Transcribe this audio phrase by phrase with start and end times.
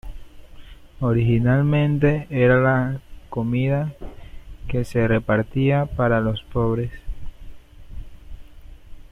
[1.01, 3.93] Originalmente era la comida
[4.67, 6.89] que se repartía para los pobres.